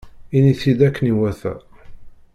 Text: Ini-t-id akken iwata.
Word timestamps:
Ini-t-id 0.35 0.79
akken 0.87 1.05
iwata. 1.11 1.53